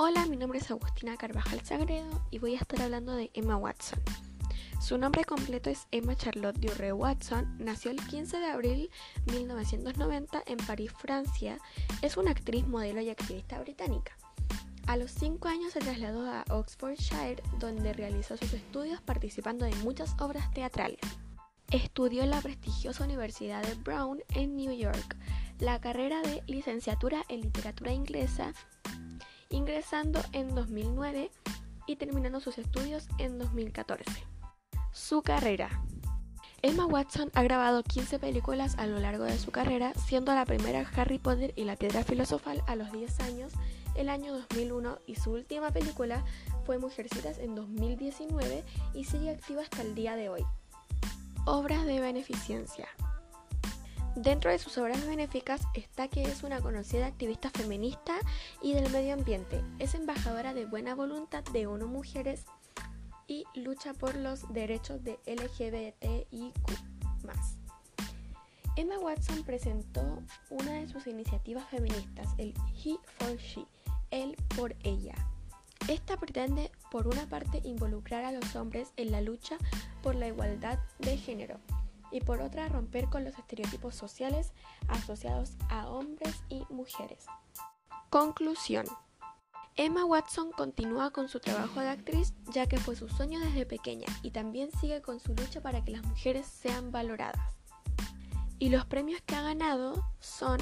[0.00, 3.98] Hola, mi nombre es Agustina Carvajal Sagredo y voy a estar hablando de Emma Watson.
[4.80, 7.56] Su nombre completo es Emma Charlotte Durre Watson.
[7.58, 8.90] Nació el 15 de abril
[9.26, 11.58] de 1990 en París, Francia.
[12.00, 14.16] Es una actriz, modelo y activista británica.
[14.86, 20.14] A los 5 años se trasladó a Oxfordshire, donde realizó sus estudios participando en muchas
[20.20, 21.00] obras teatrales.
[21.72, 25.16] Estudió en la prestigiosa Universidad de Brown en New York
[25.58, 28.52] la carrera de licenciatura en literatura inglesa
[29.50, 31.30] ingresando en 2009
[31.86, 34.04] y terminando sus estudios en 2014.
[34.92, 35.82] Su carrera.
[36.60, 40.84] Emma Watson ha grabado 15 películas a lo largo de su carrera, siendo la primera
[40.96, 43.52] Harry Potter y la Piedra Filosofal a los 10 años,
[43.94, 46.24] el año 2001, y su última película
[46.66, 50.44] fue Mujercitas en 2019 y sigue activa hasta el día de hoy.
[51.46, 52.88] Obras de beneficencia.
[54.22, 58.16] Dentro de sus obras benéficas está que es una conocida activista feminista
[58.60, 59.62] y del medio ambiente.
[59.78, 62.44] Es embajadora de buena voluntad de ONU Mujeres
[63.28, 66.52] y lucha por los derechos de LGBTIQ.
[68.74, 73.66] Emma Watson presentó una de sus iniciativas feministas, el He for She,
[74.10, 75.14] él por ella.
[75.86, 79.58] Esta pretende, por una parte, involucrar a los hombres en la lucha
[80.02, 81.60] por la igualdad de género
[82.10, 84.52] y por otra romper con los estereotipos sociales
[84.88, 87.26] asociados a hombres y mujeres.
[88.10, 88.86] Conclusión.
[89.76, 94.06] Emma Watson continúa con su trabajo de actriz ya que fue su sueño desde pequeña
[94.22, 97.56] y también sigue con su lucha para que las mujeres sean valoradas.
[98.58, 100.58] Y los premios que ha ganado son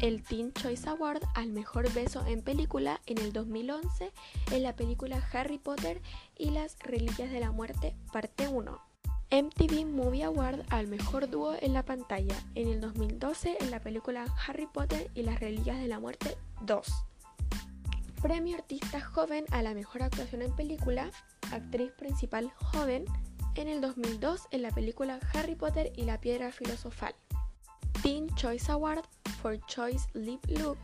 [0.00, 4.12] el Teen Choice Award al mejor beso en película en el 2011
[4.50, 6.02] en la película Harry Potter
[6.36, 8.93] y las Reliquias de la Muerte parte 1
[9.34, 14.26] MTV Movie Award al mejor dúo en la pantalla en el 2012 en la película
[14.46, 16.86] Harry Potter y las Reliquias de la Muerte 2.
[18.22, 21.10] Premio Artista Joven a la mejor actuación en película,
[21.50, 23.06] actriz principal joven,
[23.56, 27.16] en el 2002 en la película Harry Potter y la Piedra Filosofal.
[28.04, 29.02] Teen Choice Award
[29.42, 30.78] for Choice Lip Look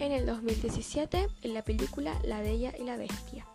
[0.00, 3.46] en el 2017 en la película La Bella y la Bestia.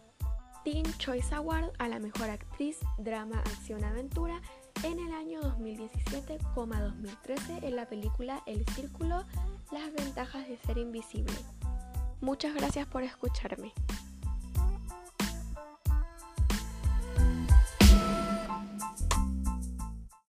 [0.63, 4.39] Teen Choice Award a la mejor actriz, drama, acción, aventura
[4.83, 9.25] en el año 2017-2013 en la película El Círculo,
[9.71, 11.33] las ventajas de ser invisible.
[12.21, 13.73] Muchas gracias por escucharme.